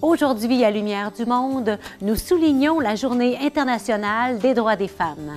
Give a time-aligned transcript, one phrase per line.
[0.00, 5.32] Aujourd'hui, à Lumière du Monde, nous soulignons la Journée internationale des droits des femmes.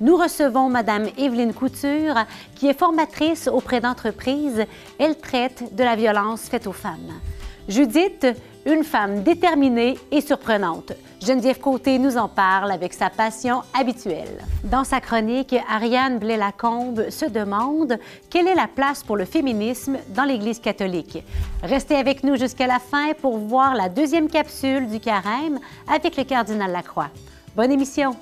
[0.00, 2.14] Nous recevons Madame Evelyne Couture,
[2.54, 4.64] qui est formatrice auprès d'entreprises.
[4.98, 7.20] Elle traite de la violence faite aux femmes.
[7.68, 8.26] Judith,
[8.68, 10.92] une femme déterminée et surprenante.
[11.24, 14.44] Geneviève Côté nous en parle avec sa passion habituelle.
[14.62, 17.98] Dans sa chronique, Ariane Blais-Lacombe se demande
[18.28, 21.24] quelle est la place pour le féminisme dans l'Église catholique.
[21.62, 25.58] Restez avec nous jusqu'à la fin pour voir la deuxième capsule du carême
[25.90, 27.08] avec le cardinal Lacroix.
[27.56, 28.14] Bonne émission!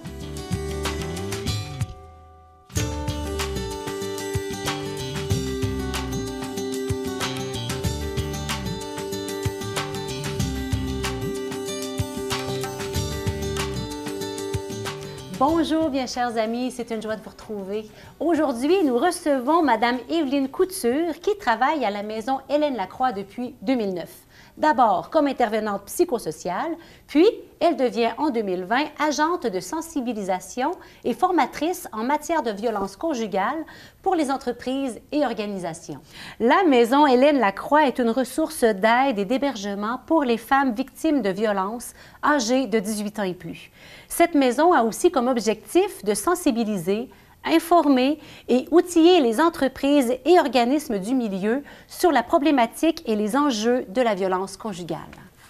[15.38, 17.84] Bonjour, bien chers amis, c'est une joie de vous retrouver.
[18.20, 24.08] Aujourd'hui, nous recevons Madame Evelyne Couture qui travaille à la maison Hélène Lacroix depuis 2009.
[24.56, 27.26] D'abord comme intervenante psychosociale, puis
[27.60, 30.72] elle devient en 2020 agente de sensibilisation
[31.04, 33.64] et formatrice en matière de violence conjugale
[34.02, 36.00] pour les entreprises et organisations.
[36.40, 41.30] La Maison Hélène Lacroix est une ressource d'aide et d'hébergement pour les femmes victimes de
[41.30, 41.92] violences
[42.24, 43.70] âgées de 18 ans et plus.
[44.08, 47.10] Cette maison a aussi comme objectif de sensibiliser,
[47.46, 53.84] informer et outiller les entreprises et organismes du milieu sur la problématique et les enjeux
[53.88, 55.00] de la violence conjugale.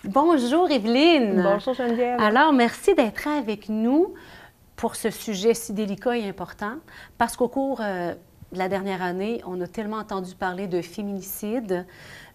[0.04, 1.42] Bonjour Evelyne.
[1.42, 2.20] Bonjour Geneviève.
[2.20, 4.14] Alors, merci d'être avec nous
[4.76, 6.74] pour ce sujet si délicat et important,
[7.18, 8.14] parce qu'au cours euh,
[8.52, 11.86] de la dernière année, on a tellement entendu parler de féminicide.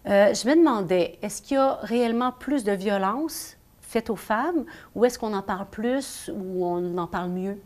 [0.06, 4.64] Euh, je me demandais, est-ce qu'il y a réellement plus de violence faite aux femmes,
[4.94, 7.58] ou est-ce qu'on en parle plus ou on en parle mieux?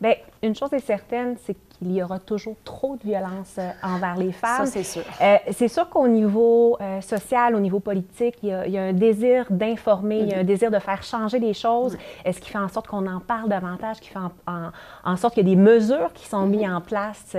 [0.00, 4.16] Bien, une chose est certaine, c'est qu'il y aura toujours trop de violence euh, envers
[4.16, 4.64] les femmes.
[4.64, 5.02] Ça, c'est sûr.
[5.20, 9.44] Euh, c'est sûr qu'au niveau euh, social, au niveau politique, il y a, un désir
[9.50, 10.46] d'informer, il y a un mhm.
[10.46, 14.00] désir de faire changer les choses, ce qui fait en sorte qu'on en parle davantage,
[14.00, 16.76] qui fait en, sorte qu'il y a des mesures qui sont mises mhm.
[16.76, 17.36] en place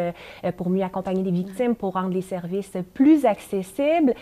[0.58, 4.14] pour mieux accompagner les victimes, pour rendre les services plus accessibles?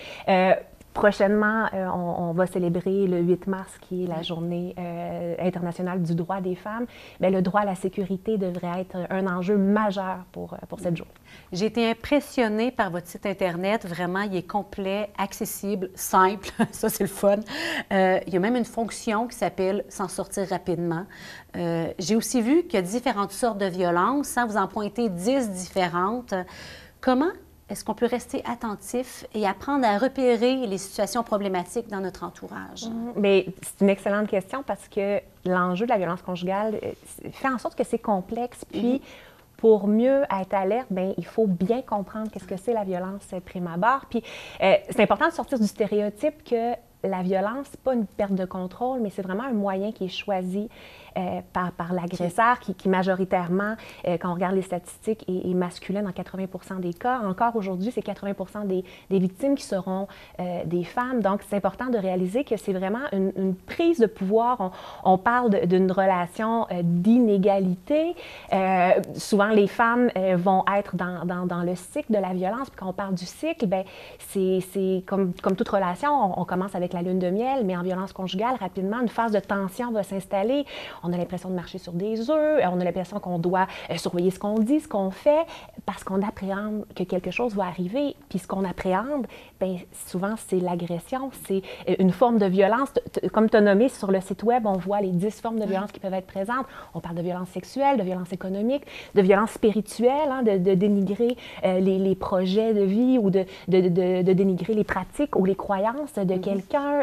[1.00, 6.14] Prochainement, euh, on, va célébrer le 8 mars, qui est la journée euh, internationale du
[6.14, 6.88] droit des femmes.
[7.22, 10.98] Mais le droit à la sécurité devrait être un enjeu majeur pour, euh, pour cette
[10.98, 11.14] journée.
[11.54, 13.88] J'ai été impressionnée par votre site Internet.
[13.88, 16.50] Vraiment, il est complet, accessible, simple.
[16.72, 17.38] Ça, c'est le fun.
[17.92, 21.06] il y a même une fonction qui s'appelle S'en sortir rapidement.
[21.56, 24.38] J'ai aussi vu qu'il y a différentes sortes de violences.
[24.38, 24.48] Hein.
[24.48, 26.34] Vous en pointez 10 différentes.
[27.00, 27.32] Comment
[27.70, 32.86] est-ce qu'on peut rester attentif et apprendre à repérer les situations problématiques dans notre entourage?
[33.16, 33.54] Mais mm-hmm.
[33.62, 36.92] c'est une excellente question parce que l'enjeu de la violence conjugale euh,
[37.32, 38.66] fait en sorte que c'est complexe.
[38.66, 39.58] Puis, mm-hmm.
[39.58, 43.68] pour mieux être alerte, bien, il faut bien comprendre qu'est-ce que c'est la violence prime
[43.68, 44.06] abord.
[44.10, 44.24] Puis,
[44.62, 48.46] euh, c'est important de sortir du stéréotype que la violence, n'est pas une perte de
[48.46, 50.70] contrôle, mais c'est vraiment un moyen qui est choisi
[51.18, 53.76] euh, par, par l'agresseur, qui, majoritairement,
[54.08, 57.20] euh, quand on regarde les statistiques, est, masculin dans 80 des cas.
[57.20, 60.08] Encore aujourd'hui, c'est 80 des, des, victimes qui seront
[60.40, 61.22] euh, des femmes.
[61.22, 64.72] Donc, c'est important de réaliser que c'est vraiment une, prise de pouvoir.
[65.04, 68.16] On, parle d'une relation d'inégalité.
[69.16, 72.70] souvent, les femmes vont être dans, dans, dans, le cycle de la violence.
[72.70, 73.84] Puis quand on parle du cycle, ben
[74.30, 77.84] c'est comme, comme toute relation, on, on commence avec la lune de miel, mais en
[77.84, 80.66] violence conjugale, rapidement, une phase de tension va s'installer
[81.04, 84.32] on a l'impression de marcher sur des œufs, on a l'impression qu'on doit euh, surveiller
[84.32, 85.46] ce qu'on dit, ce qu'on fait,
[85.86, 88.16] parce qu'on appréhende que quelque chose va arriver.
[88.30, 89.28] Puis ce qu'on appréhende,
[89.60, 89.78] bien,
[90.08, 92.90] souvent, c'est l'agression, c'est euh, une forme de violence.
[93.32, 95.92] Comme tu as nommé sur le site Web, on voit les dix formes de violence
[95.92, 96.66] qui peuvent être présentes.
[96.94, 98.84] On parle de violence sexuelle, de violence économique,
[99.16, 104.74] de violence spirituelle, hein, de, dénigrer euh, les, projets de vie ou de, de, dénigrer
[104.74, 106.40] les pratiques ou les croyances de mm-hmm.
[106.42, 107.02] quelqu'un,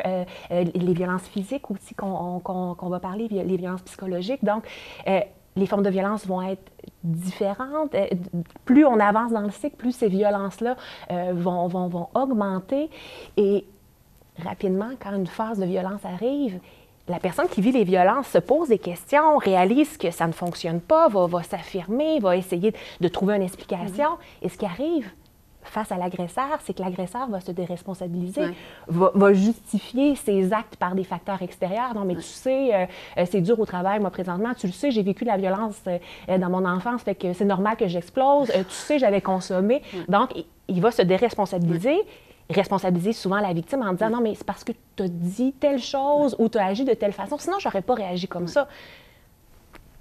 [0.51, 4.45] les violences physiques aussi qu'on va parler, les violences psychologique.
[4.45, 4.65] Donc,
[5.07, 5.21] euh,
[5.57, 6.71] les formes de violence vont être
[7.03, 7.95] différentes.
[7.95, 8.07] Euh,
[8.65, 10.77] plus on avance dans le cycle, plus ces violences-là
[11.11, 12.91] euh, vont, vont, vont, augmenter.
[13.37, 13.65] Et
[14.43, 16.61] rapidement, quand une phase de violence arrive,
[17.09, 20.81] la personne qui vit les violences se pose des questions, réalise que ça ne fonctionne
[20.81, 24.11] pas, va, va s'affirmer, va essayer de trouver une explication.
[24.11, 24.43] Mm-hmm.
[24.43, 25.11] Et ce qui arrive,
[25.69, 28.43] face à l'agresseur, c'est que l'agresseur va se déresponsabiliser,
[28.89, 31.95] va, justifier ses actes par des facteurs extérieurs.
[31.95, 32.87] Non, mais tu sais, euh,
[33.19, 34.55] euh, c'est dur au travail, moi, présentement.
[34.55, 37.45] Tu le sais, j'ai vécu de la violence euh, dans mon enfance, fait que c'est
[37.45, 38.49] normal que j'explose.
[38.49, 39.83] tu sais, j'avais consommé.
[40.09, 40.31] Donc,
[40.69, 41.99] il, va se déresponsabiliser
[42.49, 45.81] responsabiliser souvent la victime en disant non, mais c'est parce que tu as dit telle
[45.81, 48.69] chose ou tu as agi de telle façon, sinon j'aurais pas réagi comme ça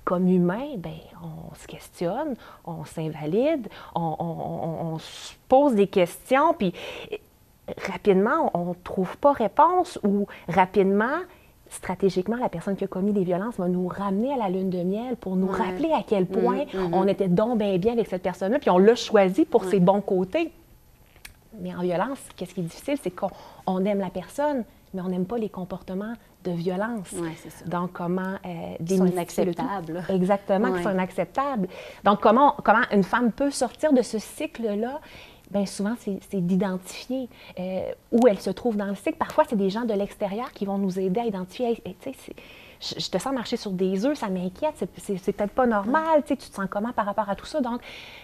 [0.06, 6.74] comme humain, ben, on se questionne, on s'invalide, on, se pose des questions, puis
[7.90, 11.18] rapidement, on ne trouve pas réponse ou rapidement,
[11.70, 14.84] stratégiquement, la personne qui a commis des violences va nous ramener à la lune de
[14.84, 16.94] miel pour nous rappeler à quel point mm-hmm.
[16.94, 20.02] on était donc bien bien avec cette personne-là, puis on l'a choisi pour ses bons
[20.02, 20.52] côtés.
[21.62, 24.66] Mais en violence, qu'est-ce qui est difficile, c'est qu'on aime la personne,
[24.96, 26.14] mais on n'aime pas les comportements
[26.44, 27.14] de violence.
[27.50, 27.66] ça.
[27.66, 30.04] Donc, comment euh, Qui sont inacceptables.
[30.10, 31.68] Exactement, qui sont inacceptables.
[32.04, 35.00] Donc, comment, comment une femme peut sortir de ce cycle-là?
[35.52, 39.18] Bien, souvent, c'est d'identifier euh, où elle se trouve dans le cycle.
[39.18, 41.82] Parfois, c'est des gens de l'extérieur qui vont nous aider à identifier.
[42.80, 46.44] Je, te sens marcher sur des œufs, ça m'inquiète, c'est peut-être pas normal, tu te
[46.44, 47.62] sens comment par rapport à tout ça?
[47.62, 47.82] Donc,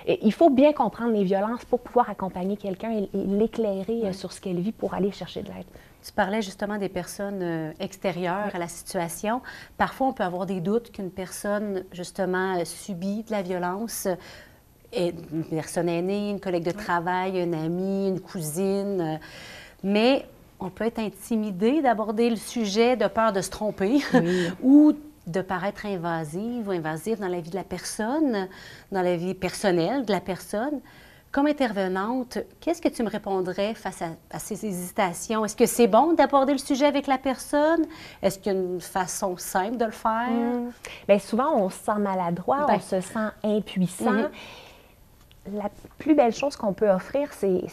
[0.08, 4.42] il faut bien comprendre les violences pour pouvoir accompagner quelqu'un et, l'éclairer euh, sur ce
[4.42, 5.66] qu'elle vit pour aller chercher de l'aide.
[6.04, 9.42] Tu parlais justement des personnes euh, extérieures à la situation.
[9.78, 14.08] Parfois, on peut avoir des doutes qu'une personne, justement, euh, subit de la violence.
[14.94, 19.22] Une personne aînée, une collègue de travail, une amie, une cousine.
[19.84, 20.26] Mais
[20.62, 24.00] on peut être intimidé d'aborder le sujet de peur de se tromper
[24.64, 24.94] ou
[25.28, 28.48] de paraître invasive ou invasive dans la vie de la personne,
[28.92, 30.80] dans la vie personnelle de la personne.
[31.32, 35.46] Comme intervenante, qu'est-ce que tu me répondrais face à, ces hésitations?
[35.46, 37.86] Est-ce que c'est bon d'aborder le sujet avec la personne?
[38.22, 40.30] Est-ce qu'il y a une façon simple de le faire?
[40.30, 40.72] Hmm.
[41.08, 42.82] Bien, souvent, on se sent maladroit, on ben.
[42.82, 44.12] se sent impuissant.
[44.12, 44.30] Mhm.
[45.54, 47.64] La plus belle chose qu'on peut offrir, c'est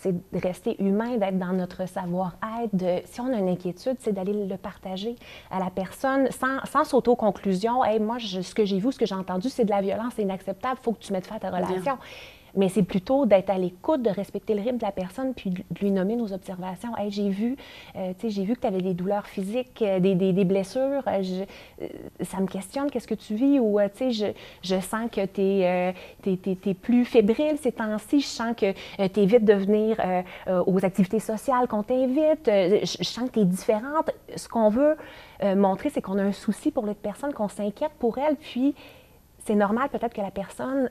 [0.00, 3.02] c'est de rester humain, d'être dans notre savoir-être.
[3.04, 5.16] Si on a une inquiétude, c'est d'aller le partager
[5.50, 7.84] à la personne sans, sans s'auto-conclusion.
[7.84, 10.22] Hey, moi, ce que j'ai vu, ce que j'ai entendu, c'est de la violence, c'est
[10.22, 11.98] inacceptable, il faut que tu mettes fin à ta relation
[12.58, 15.62] mais c'est plutôt d'être à l'écoute, de respecter le rythme de la personne, puis de
[15.80, 16.94] lui nommer nos observations.
[16.96, 17.56] Hey, j'ai vu,
[17.94, 21.04] euh, j'ai vu que tu avais des douleurs physiques, euh, des, des, blessures.
[21.06, 21.44] Euh,
[22.20, 23.60] ça me questionne, qu'est-ce que tu vis?
[23.60, 24.26] Ou, tu sais, je,
[24.62, 25.94] je, sens que tu es,
[26.26, 28.20] es, plus fébrile ces temps-ci.
[28.20, 28.72] Je sens que
[29.06, 29.96] tu évites de venir
[30.66, 32.46] aux activités sociales qu'on t'invite.
[32.46, 34.10] je, sens que tu es différente.
[34.34, 34.96] Ce qu'on veut
[35.54, 38.74] montrer, c'est qu'on a un souci pour l'autre personne, qu'on s'inquiète pour elle, puis
[39.44, 40.88] c'est normal peut-être que la personne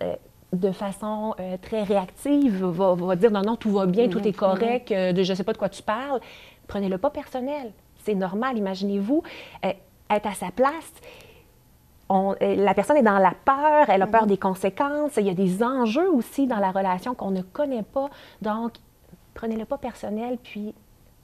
[0.53, 4.91] de façon euh, très réactive, va, dire non, non, tout va bien, tout est correct,
[4.91, 6.21] euh, de, je ne sais pas de quoi tu parles.
[6.67, 7.71] Prenez-le pas personnel.
[8.03, 8.57] C'est normal.
[8.57, 9.23] Imaginez-vous
[9.65, 9.73] euh,
[10.09, 10.93] être à sa place.
[12.09, 14.27] la personne est dans la peur, elle a peur mm-hmm.
[14.27, 15.17] des conséquences.
[15.17, 18.09] Il y a des enjeux aussi dans la relation qu'on ne connaît pas.
[18.41, 18.73] Donc,
[19.33, 20.73] prenez-le pas personnel, puis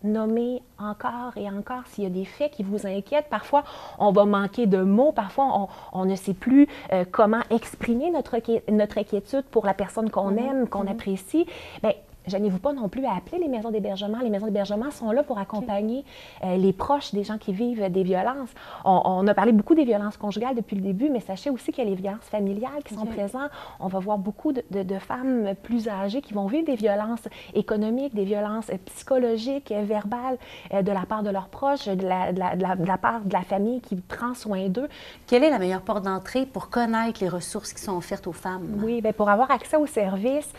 [0.03, 3.29] nommer encore et encore s'il y a des faits qui vous inquiètent.
[3.29, 3.63] Parfois,
[3.99, 8.37] on va manquer de mots, parfois, on, ne sait plus euh, comment exprimer notre,
[8.71, 10.49] notre inquiétude pour la personne qu'on mm-hmm.
[10.49, 10.91] aime, qu'on mm-hmm.
[10.91, 11.45] apprécie.
[11.81, 11.93] Bien,
[12.27, 14.19] Gênez-vous pas non plus à appeler les maisons d'hébergement.
[14.19, 16.05] Les maisons d'hébergement sont là pour accompagner
[16.43, 18.49] euh, les proches des gens qui vivent des violences.
[18.85, 21.87] On, a parlé beaucoup des violences conjugales depuis le début, mais sachez aussi qu'il y
[21.87, 23.51] a les violences familiales qui sont présentes.
[23.79, 24.63] On va voir beaucoup de,
[24.99, 30.37] femmes plus âgées qui vont vivre des violences économiques, des violences psychologiques, verbales
[30.73, 33.81] euh, de la part de leurs proches, de la, de, la, part de la famille
[33.81, 34.87] qui prend soin d'eux.
[35.27, 38.81] Quelle est la meilleure porte d'entrée pour connaître les ressources qui sont offertes aux femmes?
[38.83, 40.51] Oui, bien, pour avoir accès aux services,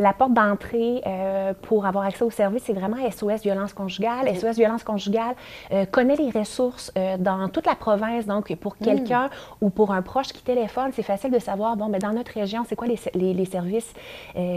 [0.00, 4.34] la porte d'entrée euh, pour avoir accès au service, c'est vraiment SOS Violence Conjugale.
[4.34, 5.34] SOS Violence Conjugale
[5.72, 8.26] euh, connaît les ressources euh, dans toute la province.
[8.26, 8.84] Donc, pour hmm.
[8.84, 9.30] quelqu'un
[9.60, 12.64] ou pour un proche qui téléphone, c'est facile de savoir, bon, ben, dans notre région,
[12.66, 13.92] c'est quoi les, les, services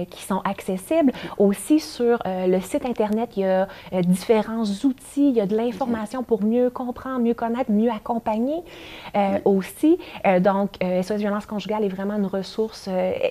[0.10, 1.12] qui sont accessibles.
[1.38, 3.68] Aussi, sur le site Internet, il y a
[4.04, 8.62] différents outils, il y a de l'information pour mieux comprendre, mieux connaître, mieux accompagner
[9.46, 9.98] aussi.
[10.42, 12.88] donc, SOS Violence Conjugale est vraiment une ressource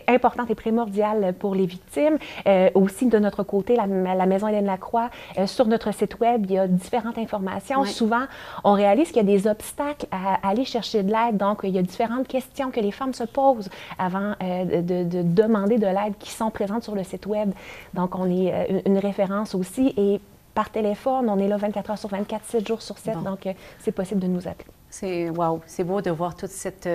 [0.09, 2.02] importante et primordiale pour les victimes
[2.47, 6.53] euh, aussi, de notre côté, la, Maison Hélène Lacroix, euh, sur notre site Web, il
[6.53, 7.85] y a différentes informations.
[7.85, 8.25] Souvent,
[8.65, 11.37] on réalise qu'il y a des obstacles à, aller chercher de l'aide.
[11.37, 15.79] Donc, il y a différentes questions que les femmes se posent avant euh, de, demander
[15.79, 17.53] de l'aide qui sont présentes sur le site Web.
[17.95, 19.95] Donc, on est une référence aussi.
[19.97, 20.21] Et
[20.55, 23.23] par téléphone, on est là 24 heures sur 24, 7 jours sur 7.
[23.23, 24.71] Donc, c'est possible de nous appeler.
[24.91, 26.87] C'est wow, c'est beau de voir toute cette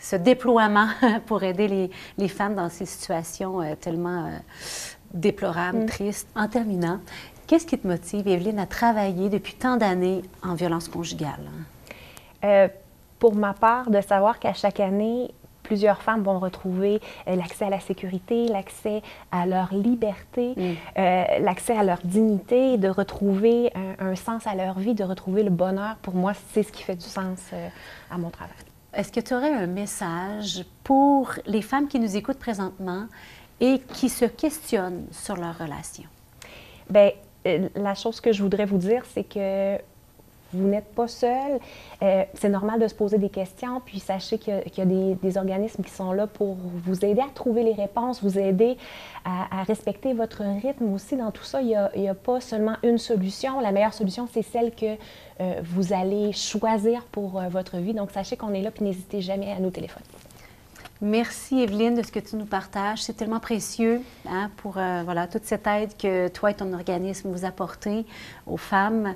[0.00, 0.88] ce déploiement
[1.26, 4.38] pour aider les, femmes dans ces situations euh, tellement euh,
[5.12, 5.86] déplorables, mm.
[5.86, 6.28] tristes.
[6.34, 6.98] En terminant,
[7.46, 11.50] qu'est-ce qui te motive, Evelyne, à travailler depuis tant d'années en violence conjugale?
[12.44, 12.68] Euh,
[13.18, 15.30] pour ma part, de savoir qu'à chaque année,
[15.62, 21.42] plusieurs femmes vont retrouver l'accès à la sécurité, l'accès à leur liberté, mm.
[21.44, 25.50] l'accès à leur dignité, de retrouver un, un, sens à leur vie, de retrouver le
[25.50, 25.96] bonheur.
[26.00, 27.38] Pour moi, c'est ce qui fait du sens
[28.10, 28.69] à mon travail.
[28.92, 33.06] Est-ce que tu aurais un message pour les femmes qui nous écoutent présentement
[33.60, 36.04] et qui se questionnent sur leur relation?
[36.88, 37.10] Bien,
[37.46, 39.78] euh, la chose que je voudrais vous dire, c'est que
[40.52, 41.60] vous n'êtes pas seul.
[42.02, 45.82] Euh, c'est normal de se poser des questions, puis sachez qu'il y a, des, organismes
[45.82, 48.76] qui sont là pour vous aider à trouver les réponses, vous aider
[49.24, 51.16] à, respecter votre rythme aussi.
[51.16, 53.60] Dans tout ça, il n'y a, pas seulement une solution.
[53.60, 54.96] La meilleure solution, c'est celle que
[55.40, 57.94] euh, vous allez choisir pour euh, votre vie.
[57.94, 60.04] Donc, sachez qu'on est là, puis n'hésitez jamais à nous téléphoner.
[61.02, 63.02] Merci Evelyne de ce que tu nous partages.
[63.02, 67.46] C'est tellement précieux hein, pour voilà, toute cette aide que toi et ton organisme vous
[67.46, 68.04] apportez
[68.46, 69.14] aux femmes.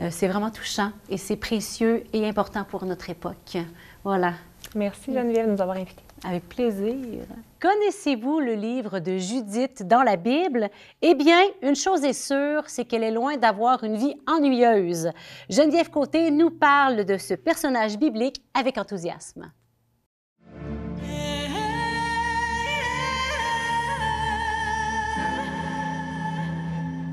[0.00, 3.56] Euh, c'est vraiment touchant et c'est précieux et important pour notre époque.
[4.02, 4.34] Voilà.
[4.74, 6.02] Merci Geneviève de nous avoir invités.
[6.24, 7.24] Avec plaisir.
[7.60, 10.70] Connaissez-vous le livre de Judith dans la Bible?
[11.02, 15.10] Eh bien, une chose est sûre, c'est qu'elle est loin d'avoir une vie ennuyeuse.
[15.50, 19.50] Geneviève Côté nous parle de ce personnage biblique avec enthousiasme.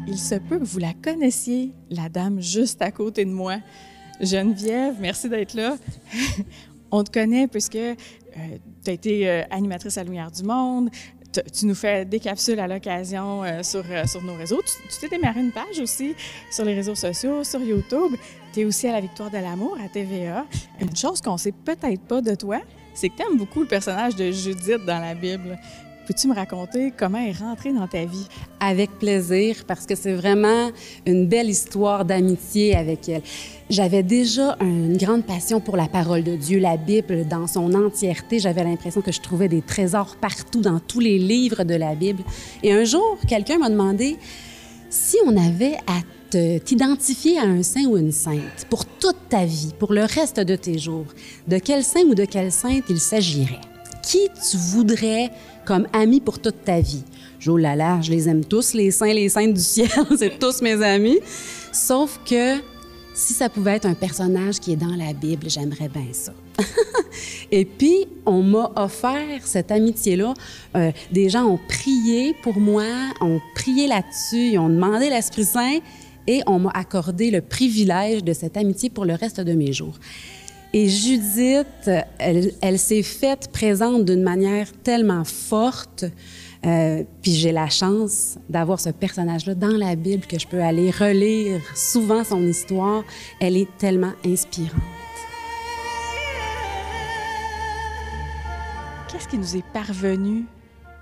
[0.08, 3.58] Il se peut que vous la connaissiez, la dame juste à côté de moi.
[4.20, 5.77] Geneviève, merci d'être là.
[6.91, 7.98] On te connaît puisque euh,
[8.84, 10.89] tu as été euh, animatrice à Lumière du Monde,
[11.31, 14.62] tu nous fais des capsules à l'occasion euh, sur, sur nos réseaux.
[14.65, 16.13] Tu t'es démarré une page aussi
[16.51, 18.15] sur les réseaux sociaux, sur YouTube.
[18.53, 20.46] Tu es aussi à la Victoire de l'amour à TVA.
[20.81, 22.60] Une chose qu'on sait peut-être pas de toi,
[22.93, 25.58] c'est que tu aimes beaucoup le personnage de Judith dans la Bible.
[26.12, 28.27] Peux-tu me raconter comment est rentrée dans ta vie?
[28.60, 30.70] Avec plaisir, parce que c'est vraiment
[31.06, 33.22] une belle histoire d'amitié avec elle.
[33.70, 38.39] J'avais déjà une grande passion pour la parole de Dieu, la Bible dans son entièreté.
[38.39, 42.24] J'avais l'impression que je trouvais des trésors partout dans tous les livres de la Bible.
[42.62, 44.18] Et un jour, quelqu'un m'a demandé
[44.89, 46.01] si on avait à
[46.60, 50.58] t'identifier à un saint ou une sainte pour toute ta vie, pour le reste de
[50.58, 51.06] tes jours,
[51.48, 53.62] de quel saint ou de quelle sainte il s'agirait?
[54.03, 55.29] Qui tu voudrais
[55.65, 57.03] comme amis pour toute ta vie?
[57.39, 60.81] Jo là, je les aime tous, les saints, les saintes du ciel, c'est tous mes
[60.84, 61.20] amis.
[61.72, 62.58] Sauf que
[63.13, 66.34] si ça pouvait être un personnage qui est dans la Bible, j'aimerais bien ça.
[67.51, 70.34] Et puis, on m'a offert cette amitié-là.
[70.75, 72.86] Euh, des gens ont prié pour moi,
[73.20, 75.79] ont prié là-dessus, ont demandé l'Esprit Saint
[76.27, 79.98] et on m'a accordé le privilège de cette amitié pour le reste de mes jours.
[80.74, 86.06] Et Judith, elle, s'est faite présente d'une manière tellement forte.
[86.66, 90.90] Euh, puis j'ai la chance d'avoir ce personnage-là dans la Bible que je peux aller
[90.90, 93.04] relire souvent son histoire.
[93.42, 94.80] Elle est tellement inspirante.
[99.12, 100.46] Qu'est-ce qui nous est parvenu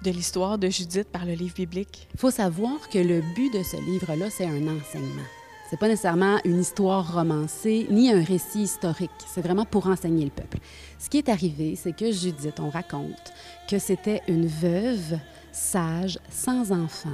[0.03, 2.07] de l'histoire de Judith par le livre biblique?
[2.15, 5.27] Il faut savoir que le but de ce livre-là, c'est un enseignement.
[5.69, 9.11] C'est pas nécessairement une histoire romancée ni un récit historique.
[9.27, 10.57] C'est vraiment pour enseigner le peuple.
[10.97, 13.33] Ce qui est arrivé, c'est que Judith, on raconte
[13.69, 15.19] que c'était une veuve
[15.51, 17.09] sage, sans enfant,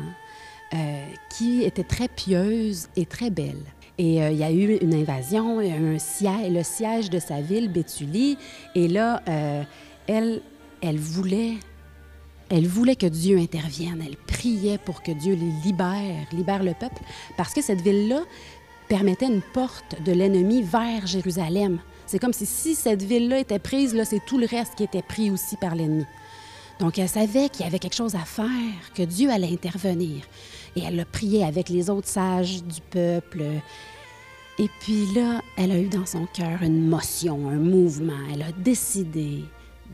[0.73, 3.61] euh, qui était très pieuse et très belle.
[3.97, 7.69] Et euh, il y a eu une invasion, un siège, le siège de sa ville,
[7.69, 8.37] Béthulie.
[8.73, 9.63] Et là, euh,
[10.07, 10.41] elle,
[10.81, 11.55] elle voulait
[12.49, 14.03] elle voulait que Dieu intervienne.
[14.05, 17.01] Elle priait pour que Dieu les libère, libère le peuple,
[17.37, 18.21] parce que cette ville-là
[18.87, 21.79] permettait une porte de l'ennemi vers Jérusalem.
[22.05, 25.01] C'est comme si, si cette ville-là était prise, là, c'est tout le reste qui était
[25.01, 26.05] pris aussi par l'ennemi.
[26.79, 28.47] Donc, elle savait qu'il y avait quelque chose à faire,
[28.93, 30.23] que Dieu allait intervenir.
[30.75, 33.43] Et elle a prié avec les autres sages du peuple.
[34.59, 38.13] Et puis là, elle a eu dans son cœur une motion, un mouvement.
[38.31, 39.45] Elle a décidé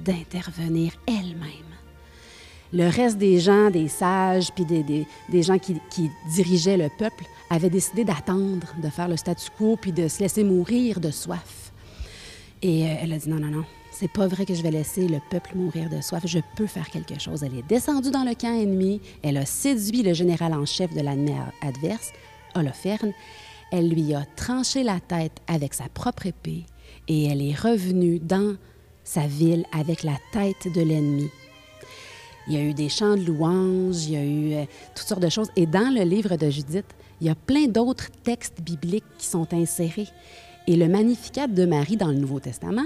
[0.04, 1.71] d'intervenir elle-même
[2.74, 5.80] le reste des gens, des sages, puis des, gens qui,
[6.34, 10.44] dirigeaient le peuple, avaient décidé d'attendre, de faire le statu quo, puis de se laisser
[10.44, 11.74] mourir de soif.
[12.62, 15.08] Et euh, elle a dit non, non, non, c'est pas vrai que je vais laisser
[15.08, 17.44] le peuple mourir de soif, je peux faire quelque chose.
[17.44, 21.02] Elle est descendue dans le camp ennemi, elle a séduit le général en chef de
[21.02, 22.12] l'année adverse,
[22.56, 23.14] Holoferne,
[23.72, 26.66] elle lui a tranché la tête avec sa propre épée,
[27.08, 28.56] et elle est revenue dans
[29.04, 31.30] sa ville avec la tête de l'ennemi
[32.48, 35.22] il y a eu des chants de louanges, il y a eu euh, toutes sortes
[35.22, 35.50] de choses.
[35.56, 36.86] Et dans le livre de Judith,
[37.20, 40.08] il y a plein d'autres textes bibliques qui sont insérés.
[40.68, 42.86] Et le Magnificat de Marie dans le Nouveau Testament,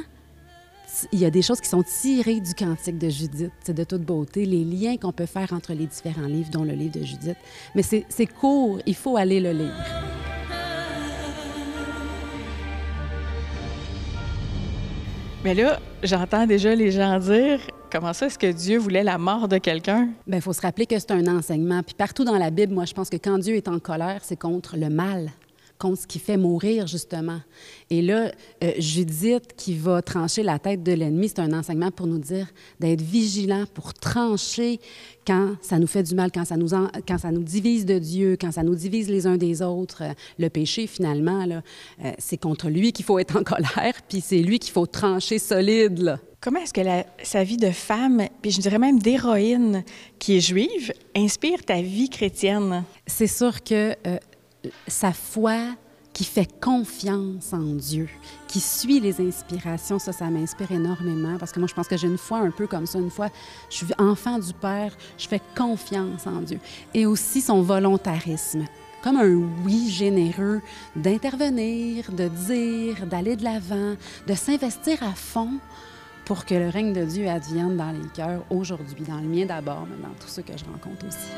[1.11, 3.51] il y a des choses qui sont tirées du cantique de Judith.
[3.63, 6.73] C'est de toute beauté, les liens qu'on peut faire entre les différents livres, dont le
[6.73, 7.37] livre de Judith.
[7.75, 9.73] Mais c'est court, il faut aller le lire.
[15.43, 17.59] Mais là, j'entends déjà les gens dire
[17.91, 20.09] comment ça est-ce que Dieu voulait la mort de quelqu'un?
[20.27, 21.83] Bien, il faut se rappeler que c'est un enseignement.
[21.83, 24.39] Puis partout dans la Bible, moi, je pense que quand Dieu est en colère, c'est
[24.39, 25.31] contre le mal,
[25.77, 27.39] contre ce qui fait mourir, justement.
[27.89, 28.31] Et là,
[28.63, 32.47] euh, Judith, qui va trancher la tête de l'ennemi, c'est un enseignement pour nous dire
[32.79, 34.79] d'être vigilant, pour trancher
[35.27, 36.69] quand ça nous fait du mal, quand ça nous,
[37.07, 40.03] quand ça nous divise de Dieu, quand ça nous divise les uns des autres.
[40.03, 44.39] Euh, le péché, finalement, euh, c'est contre lui qu'il faut être en colère, puis c'est
[44.39, 46.19] lui qu'il faut trancher solide.
[46.45, 46.81] Comment est-ce que
[47.23, 49.83] sa vie de femme, puis je dirais même d'héroïne
[50.19, 52.83] qui est juive, inspire ta vie chrétienne?
[53.07, 53.95] C'est sûr que
[54.87, 55.57] sa foi
[56.13, 58.07] qui fait confiance en Dieu,
[58.47, 62.05] qui suit les inspirations, ça, ça m'inspire énormément parce que moi, je pense que j'ai
[62.05, 62.99] une foi un peu comme ça.
[62.99, 63.29] Une fois,
[63.71, 66.59] je suis enfant du Père, je fais confiance en Dieu.
[66.93, 68.65] Et aussi son volontarisme,
[69.01, 69.33] comme un
[69.65, 70.61] oui généreux
[70.95, 73.95] d'intervenir, de dire, d'aller de l'avant,
[74.27, 75.59] de s'investir à fond
[76.25, 79.85] pour que le règne de Dieu advienne dans les cœurs aujourd'hui, dans le mien d'abord,
[79.89, 81.29] mais dans tous ceux que je rencontre aussi.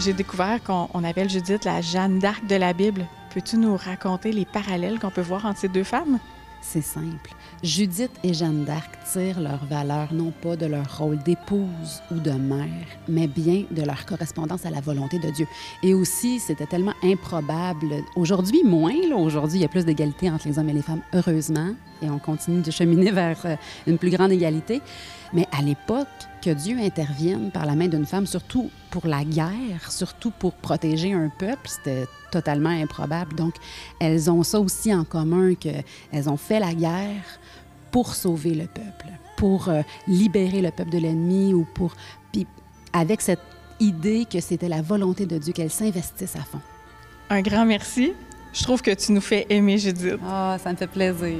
[0.00, 3.06] J'ai découvert qu'on appelle Judith la Jeanne d'Arc de la Bible.
[3.32, 6.18] Peux-tu nous raconter les parallèles qu'on peut voir entre ces deux femmes?
[6.66, 7.30] C'est simple.
[7.62, 12.30] Judith et Jeanne d'Arc tirent leur valeur non pas de leur rôle d'épouse ou de
[12.30, 15.46] mère, mais bien de leur correspondance à la volonté de Dieu.
[15.82, 18.02] Et aussi, c'était tellement improbable.
[18.16, 18.94] Aujourd'hui, moins.
[19.14, 22.18] Aujourd'hui, il y a plus d'égalité entre les hommes et les femmes, heureusement, et on
[22.18, 23.56] continue de cheminer vers euh,
[23.86, 24.80] une plus grande égalité.
[25.32, 26.06] Mais à l'époque,
[26.42, 31.12] que Dieu intervienne par la main d'une femme, surtout pour la guerre, surtout pour protéger
[31.12, 33.34] un peuple, c'était totalement improbable.
[33.34, 33.54] Donc,
[33.98, 37.24] elles ont ça aussi en commun, qu'elles ont fait la guerre
[37.90, 39.06] pour sauver le peuple,
[39.36, 41.94] pour euh, libérer le peuple de l'ennemi ou pour...
[42.32, 42.46] Puis
[42.92, 43.40] avec cette
[43.80, 46.60] idée que c'était la volonté de Dieu qu'elles s'investissent à fond.
[47.30, 48.12] Un grand merci.
[48.52, 50.18] Je trouve que tu nous fais aimer Judith.
[50.24, 51.38] Ah, ça me fait plaisir.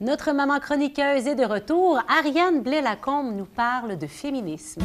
[0.00, 1.98] Notre maman chroniqueuse est de retour.
[2.06, 4.80] Ariane Blais-Lacombe nous parle de féminisme.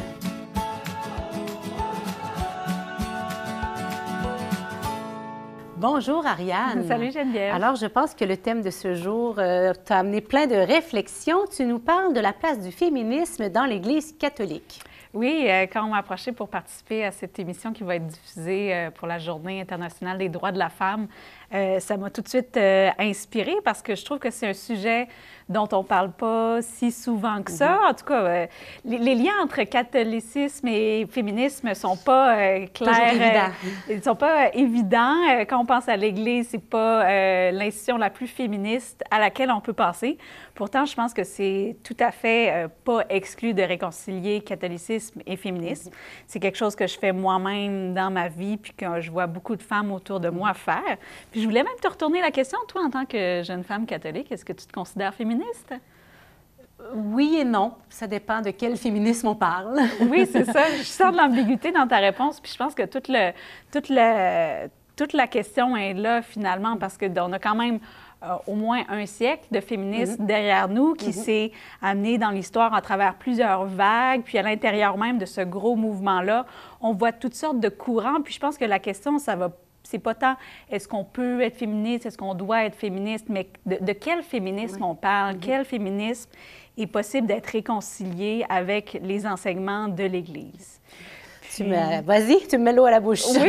[5.77, 6.83] Bonjour Ariane.
[6.87, 7.53] Salut Geneviève.
[7.53, 11.45] Alors je pense que le thème de ce jour euh, t'a amené plein de réflexions.
[11.55, 14.81] Tu nous parles de la place du féminisme dans l'Église catholique.
[15.13, 18.73] Oui, euh, quand on m'a approché pour participer à cette émission qui va être diffusée
[18.73, 21.07] euh, pour la Journée internationale des droits de la femme,
[21.53, 22.57] euh, ça m'a tout de suite
[22.97, 25.07] inspirée parce que je trouve que c'est un sujet
[25.49, 27.75] dont on ne parle pas si souvent que ça.
[27.75, 27.85] Mhm.
[27.89, 28.47] En tout cas, euh,
[28.85, 33.51] les, liens entre catholicisme et féminisme ne sont pas euh, clairs.
[33.53, 35.15] Euh, ils ne sont pas évidents.
[35.47, 39.61] quand on pense à l'Église, ce n'est pas l'institution la plus féministe à laquelle on
[39.61, 40.17] peut passer.
[40.55, 45.89] Pourtant, je pense que c'est tout à fait pas exclu de réconcilier catholicisme et féminisme.
[45.89, 45.95] Mhm.
[46.27, 49.55] C'est quelque chose que je fais moi-même dans ma vie, puis que je vois beaucoup
[49.55, 50.97] de femmes autour de moi faire.
[51.31, 54.31] Puis je voulais même te retourner la question, toi, en tant que jeune femme catholique,
[54.31, 55.73] est-ce que tu te considères féministe?
[56.95, 57.73] Oui et non.
[57.89, 59.77] Ça dépend de quel féminisme on parle.
[60.09, 60.63] oui, c'est ça.
[60.77, 63.31] Je sens de l'ambiguïté dans ta réponse, puis je pense que toute, le,
[63.73, 67.79] toute, le, toute la question est là finalement parce qu'on a quand même
[68.23, 70.25] euh, au moins un siècle de féminisme mm-hmm.
[70.25, 71.23] derrière nous qui mm-hmm.
[71.23, 71.51] s'est
[71.81, 76.45] amené dans l'histoire à travers plusieurs vagues, puis à l'intérieur même de ce gros mouvement-là,
[76.79, 78.21] on voit toutes sortes de courants.
[78.23, 79.49] Puis je pense que la question, ça va
[79.93, 80.35] c'est pas tant
[80.71, 84.95] est-ce qu'on peut être féministe, est-ce qu'on doit être féministe, mais de, quel féminisme on
[84.95, 85.39] parle, mm-hmm.
[85.39, 86.31] quel féminisme
[86.77, 90.81] est possible d'être réconcilié avec les enseignements de l'Église?
[91.55, 92.01] Tu me...
[92.01, 93.23] Vas-y, tu me mets l'eau à la bouche.
[93.27, 93.35] Oui,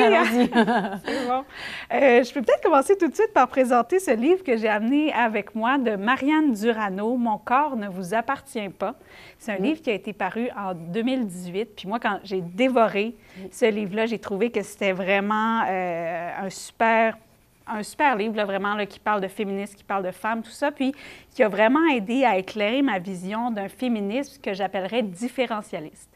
[1.05, 1.45] c'est bon.
[1.93, 5.13] Euh, je peux peut-être commencer tout de suite par présenter ce livre que j'ai amené
[5.13, 8.95] avec moi de Marianne Durano, Mon corps ne vous appartient pas.
[9.39, 11.77] C'est un livre qui a été paru en 2018.
[11.77, 13.15] Puis moi, quand j'ai dévoré
[13.51, 17.17] ce livre-là, j'ai trouvé que c'était vraiment euh, un super
[17.67, 20.71] un super livre, vraiment, là, qui parle de féminisme, qui parle de femmes, tout ça,
[20.71, 20.95] puis
[21.35, 26.14] qui a vraiment aidé à éclairer ma vision d'un féminisme que j'appellerais différentialiste.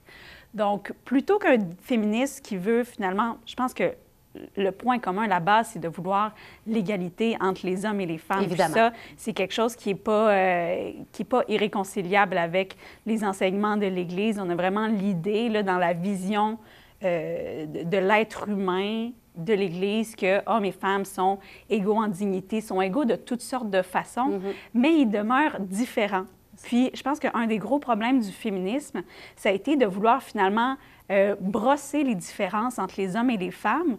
[0.54, 3.94] Donc, plutôt qu'un féministe qui veut finalement, je pense que
[4.56, 6.34] le point commun, la base, c'est de vouloir
[6.66, 8.42] l'égalité entre les hommes et les femmes.
[8.42, 8.74] Évidemment.
[8.74, 13.76] ça, c'est quelque chose qui n'est pas, euh, qui est pas irréconciliable avec les enseignements
[13.76, 14.38] de l'Église.
[14.38, 16.58] On a vraiment l'idée, là, dans la vision
[17.04, 21.38] euh, de, l'être humain de l'Église que hommes et femmes sont
[21.70, 24.54] égaux en dignité, sont égaux de toutes sortes de façons, mm-hmm.
[24.74, 26.24] mais ils demeurent différents.
[26.62, 29.02] Puis, je pense qu'un des gros problèmes du féminisme,
[29.36, 30.76] ça a été de vouloir finalement
[31.10, 33.96] euh, brosser les différences entre les hommes et les femmes,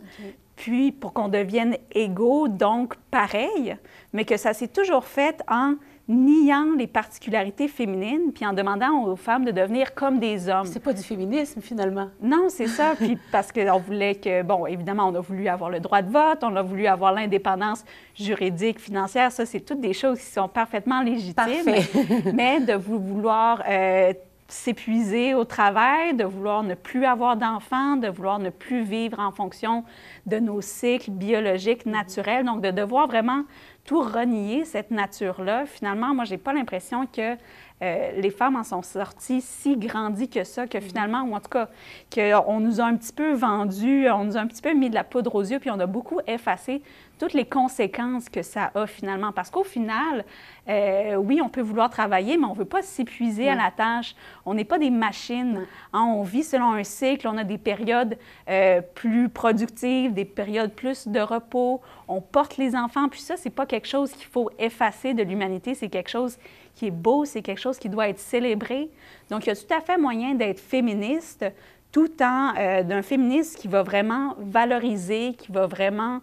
[0.59, 3.77] puis pour qu'on devienne égaux, donc pareil,
[4.11, 5.75] mais que ça s'est toujours fait en
[6.09, 10.65] niant les particularités féminines, puis en demandant aux femmes de devenir comme des hommes.
[10.65, 12.09] C'est pas du féminisme, finalement.
[12.21, 12.95] Non, c'est ça.
[12.97, 16.39] Puis parce qu'on voulait que, bon, évidemment, on a voulu avoir le droit de vote,
[16.41, 19.31] on a voulu avoir l'indépendance juridique, financière.
[19.31, 21.35] Ça, c'est toutes des choses qui sont parfaitement légitimes.
[21.35, 21.83] Parfait.
[22.33, 24.11] mais de vouloir euh,
[24.49, 29.31] s'épuiser au travail, de vouloir ne plus avoir d'enfants, de vouloir ne plus vivre en
[29.31, 29.83] fonction
[30.25, 32.45] de nos cycles biologiques naturels.
[32.45, 33.43] Donc, de devoir vraiment
[33.85, 35.65] tout renier, cette nature-là.
[35.65, 37.38] Finalement, moi, j'ai pas l'impression que
[37.81, 41.49] euh, les femmes en sont sorties si grandies que ça, que finalement, ou en tout
[41.49, 41.69] cas,
[42.13, 44.95] qu'on nous a un petit peu vendu, on nous a un petit peu mis de
[44.95, 46.81] la poudre aux yeux, puis on a beaucoup effacé
[47.19, 49.32] toutes les conséquences que ça a finalement.
[49.32, 50.25] Parce qu'au final,
[50.67, 54.15] euh, oui, on peut vouloir travailler, mais on ne veut pas s'épuiser à la tâche.
[54.45, 55.65] On n'est pas des machines.
[55.93, 57.27] Hein, on vit selon un cycle.
[57.27, 58.17] On a des périodes
[58.49, 61.82] euh, plus productives, des périodes plus de repos.
[62.08, 63.10] On porte les enfants.
[63.10, 65.75] Puis ça, c'est pas quelque chose qu'il faut effacer de l'humanité.
[65.75, 66.38] C'est quelque chose
[66.73, 67.25] qui est beau.
[67.25, 68.89] C'est quelque chose qui doit être célébré.
[69.29, 71.45] Donc, il y a tout à fait moyen d'être féministe
[71.91, 76.21] tout en euh, d'un féministe qui va vraiment valoriser, qui va vraiment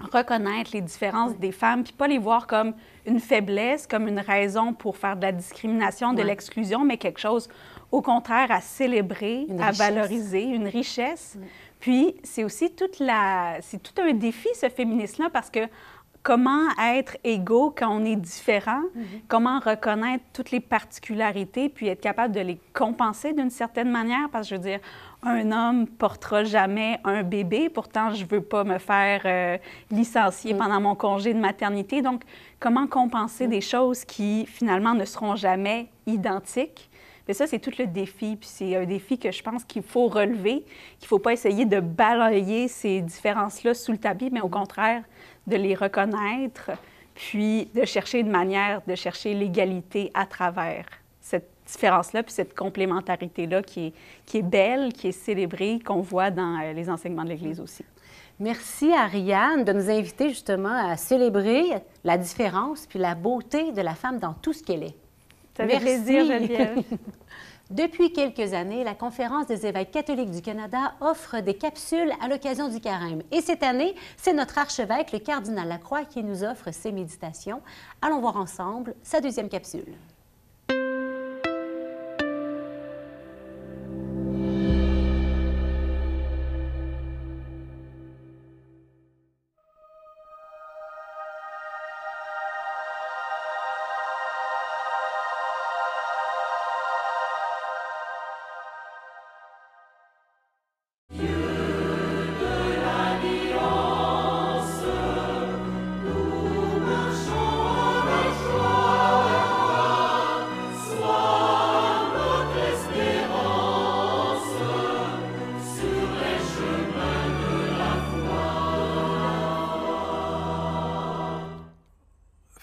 [0.00, 2.74] reconnaître les différences des femmes, puis pas les voir comme
[3.06, 7.48] une faiblesse, comme une raison pour faire de la discrimination, de l'exclusion, mais quelque chose,
[7.90, 11.38] au contraire, à célébrer, à valoriser, une richesse.
[11.80, 15.60] Puis c'est aussi toute la, c'est tout un défi ce féminisme-là parce que
[16.22, 19.22] comment être égaux quand on est différent, mm-hmm.
[19.28, 24.48] comment reconnaître toutes les particularités, puis être capable de les compenser d'une certaine manière, parce
[24.48, 24.80] que je veux dire,
[25.22, 29.58] un homme portera jamais un bébé, pourtant je veux pas me faire euh,
[29.90, 30.58] licencier mm.
[30.58, 32.02] pendant mon congé de maternité.
[32.02, 32.22] Donc,
[32.60, 33.50] comment compenser mm.
[33.50, 36.88] des choses qui finalement ne seront jamais identiques?
[37.26, 38.36] Mais ça, c'est tout le défi.
[38.36, 40.64] Puis c'est un défi que je pense qu'il faut relever,
[40.98, 45.02] qu'il ne faut pas essayer de balayer ces différences-là sous le tapis, mais au contraire,
[45.46, 46.70] de les reconnaître,
[47.14, 50.86] puis de chercher une manière de chercher l'égalité à travers
[51.72, 53.92] différence-là, puis cette complémentarité-là qui est,
[54.26, 57.84] qui est belle, qui est célébrée, qu'on voit dans euh, les enseignements de l'Église aussi.
[58.40, 61.64] Merci Ariane de nous inviter justement à célébrer
[62.04, 64.96] la différence puis la beauté de la femme dans tout ce qu'elle est.
[65.56, 66.84] Ça fait plaisir, Geneviève.
[67.70, 72.68] Depuis quelques années, la Conférence des évêques catholiques du Canada offre des capsules à l'occasion
[72.68, 73.22] du carême.
[73.30, 77.60] Et cette année, c'est notre archevêque, le cardinal Lacroix, qui nous offre ses méditations.
[78.00, 79.92] Allons voir ensemble sa deuxième capsule.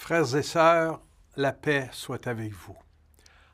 [0.06, 1.02] Frères et sœurs,
[1.36, 2.78] la paix soit avec vous.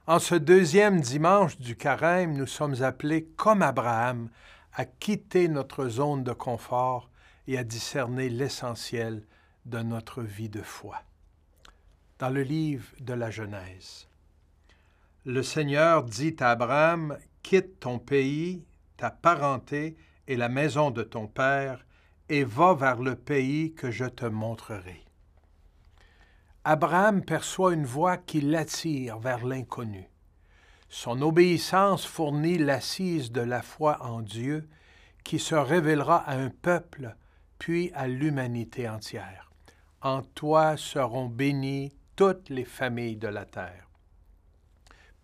[0.05, 4.27] En ce deuxième dimanche du carême, nous sommes appelés, comme Abraham,
[4.73, 7.09] à quitter notre zone de confort
[7.47, 9.25] et à discerner l'essentiel
[9.65, 10.97] de notre vie de foi.
[12.19, 14.09] Dans le livre de la Genèse,
[15.23, 18.65] le Seigneur dit à Abraham, Quitte ton pays,
[18.97, 19.95] ta parenté
[20.27, 21.85] et la maison de ton Père,
[22.27, 25.01] et va vers le pays que je te montrerai.
[26.63, 30.07] Abraham perçoit une voix qui l'attire vers l'inconnu.
[30.89, 34.67] Son obéissance fournit l'assise de la foi en Dieu
[35.23, 37.15] qui se révélera à un peuple
[37.57, 39.51] puis à l'humanité entière.
[40.01, 43.89] En toi seront bénies toutes les familles de la terre.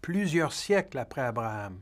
[0.01, 1.81] Plusieurs siècles après Abraham,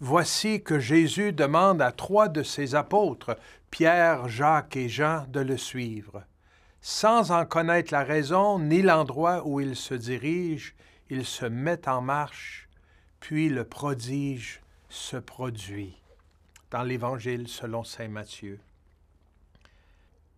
[0.00, 3.36] voici que Jésus demande à trois de ses apôtres,
[3.70, 6.24] Pierre, Jacques et Jean, de le suivre.
[6.80, 10.74] Sans en connaître la raison ni l'endroit où il se dirige,
[11.10, 12.68] il se met en marche,
[13.20, 15.96] puis le prodige se produit.
[16.70, 18.60] Dans l'Évangile selon Saint Matthieu.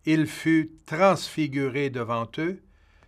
[0.05, 2.61] Il fut transfiguré devant eux,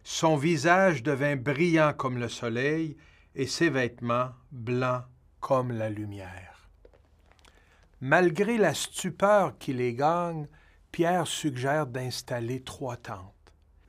[0.03, 2.97] son visage devint brillant comme le soleil,
[3.35, 5.03] et ses vêtements blancs
[5.39, 6.69] comme la lumière.
[8.01, 10.47] Malgré la stupeur qui les gagne,
[10.93, 13.33] Pierre suggère d'installer trois tentes.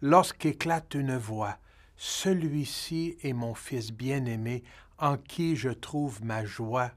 [0.01, 1.59] Lorsqu'éclate une voix,
[1.97, 4.65] Celui-ci est mon Fils bien-aimé,
[4.99, 6.91] en qui je trouve ma joie,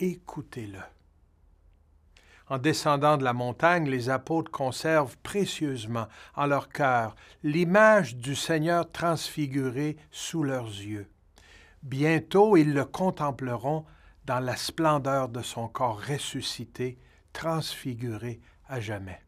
[0.00, 0.80] écoutez-le.
[2.48, 7.14] En descendant de la montagne, les apôtres conservent précieusement en leur cœur
[7.44, 11.08] l'image du Seigneur transfiguré sous leurs yeux.
[11.84, 13.84] Bientôt ils le contempleront
[14.24, 16.98] dans la splendeur de son corps ressuscité,
[17.32, 19.20] transfiguré à jamais.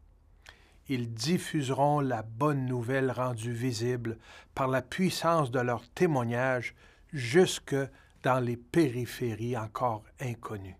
[0.87, 4.17] Ils diffuseront la bonne nouvelle rendue visible
[4.55, 6.75] par la puissance de leur témoignage
[7.13, 7.75] jusque
[8.23, 10.77] dans les périphéries encore inconnues.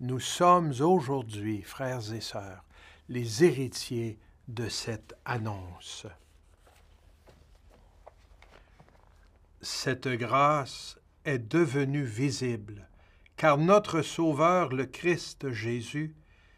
[0.00, 2.64] Nous sommes aujourd'hui, frères et sœurs,
[3.08, 6.06] les héritiers de cette annonce.
[9.62, 12.88] Cette grâce est devenue visible,
[13.36, 16.14] car notre Sauveur, le Christ Jésus,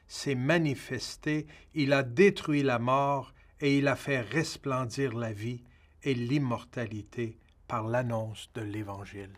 [0.09, 5.63] s'est manifesté, il a détruit la mort et il a fait resplendir la vie
[6.03, 9.37] et l'immortalité par l'annonce de l'Évangile.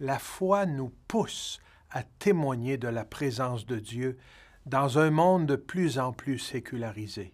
[0.00, 4.18] La foi nous pousse à témoigner de la présence de Dieu
[4.66, 7.32] dans un monde de plus en plus sécularisé,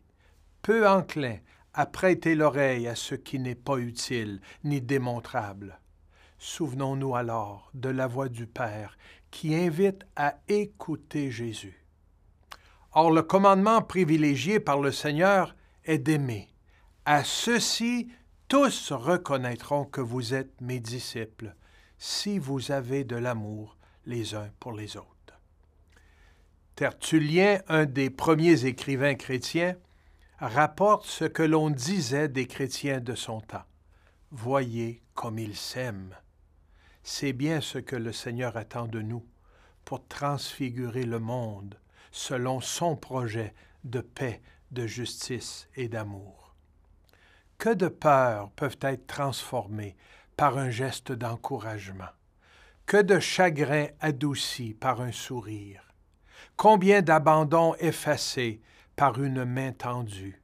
[0.62, 1.38] peu enclin
[1.74, 5.80] à prêter l'oreille à ce qui n'est pas utile ni démontrable.
[6.38, 8.96] Souvenons-nous alors de la voix du Père
[9.32, 11.83] qui invite à écouter Jésus.
[12.96, 16.48] Or, le commandement privilégié par le Seigneur est d'aimer.
[17.04, 18.08] À ceux-ci,
[18.46, 21.56] tous reconnaîtront que vous êtes mes disciples,
[21.98, 23.76] si vous avez de l'amour
[24.06, 25.08] les uns pour les autres.
[26.76, 29.76] Tertullien, un des premiers écrivains chrétiens,
[30.38, 33.64] rapporte ce que l'on disait des chrétiens de son temps.
[34.30, 36.16] Voyez comme ils s'aiment.
[37.02, 39.24] C'est bien ce que le Seigneur attend de nous
[39.84, 41.78] pour transfigurer le monde
[42.14, 46.54] selon son projet de paix, de justice et d'amour.
[47.58, 49.96] Que de peurs peuvent être transformées
[50.36, 52.04] par un geste d'encouragement
[52.86, 55.92] que de chagrin adouci par un sourire,
[56.56, 58.60] combien d'abandon effacé
[58.94, 60.40] par une main tendue,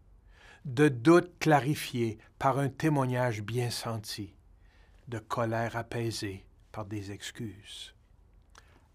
[0.65, 4.35] de doutes clarifiés par un témoignage bien senti,
[5.07, 7.95] de colère apaisée par des excuses.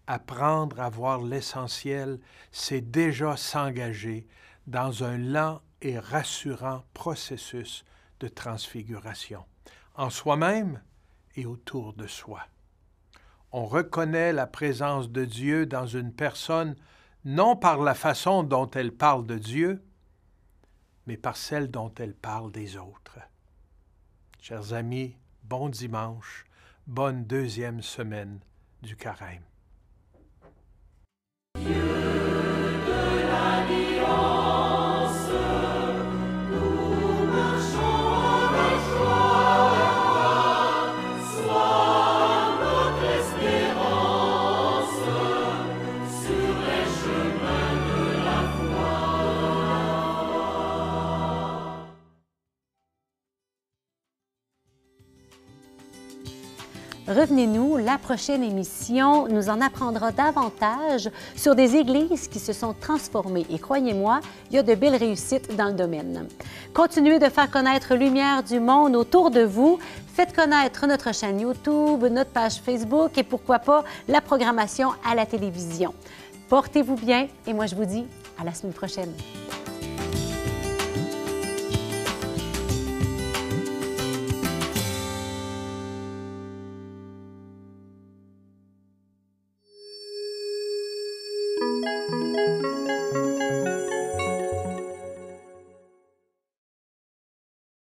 [0.06, 2.20] Apprendre à voir l'essentiel,
[2.52, 4.26] c'est déjà s'engager
[4.66, 7.84] dans un lent et rassurant processus
[8.20, 9.44] de transfiguration,
[9.94, 10.80] en soi-même
[11.34, 12.46] et autour de soi
[13.56, 16.76] on reconnaît la présence de Dieu dans une personne
[17.24, 19.82] non par la façon dont elle parle de Dieu,
[21.06, 23.18] mais par celle dont elle parle des autres.
[24.42, 26.44] Chers amis, bon dimanche,
[26.86, 28.40] bonne deuxième semaine
[28.82, 29.42] du carême.
[31.64, 31.85] You
[57.08, 63.46] Revenez-nous, la prochaine émission nous en apprendra davantage sur des églises qui se sont transformées.
[63.48, 66.26] Et croyez-moi, il y a de belles réussites dans le domaine.
[66.74, 69.78] Continuez de faire connaître Lumière du monde autour de vous.
[70.14, 75.26] Faites connaître notre chaîne YouTube, notre page Facebook et pourquoi pas la programmation à la
[75.26, 75.94] télévision.
[76.48, 78.04] Portez-vous bien et moi je vous dis
[78.40, 79.12] à la semaine prochaine.